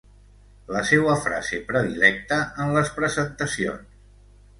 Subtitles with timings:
[0.75, 3.93] La seua frase predilecta en les presentacions.